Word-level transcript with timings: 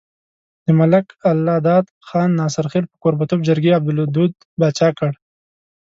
د 0.65 0.67
ملک 0.79 1.07
الله 1.31 1.57
داد 1.69 1.85
خان 2.07 2.29
ناصرخېل 2.39 2.85
په 2.89 2.95
کوربه 3.03 3.23
توب 3.29 3.41
جرګې 3.47 3.75
عبدالودو 3.77 4.23
باچا 4.59 4.89
کړو۔ 4.97 5.13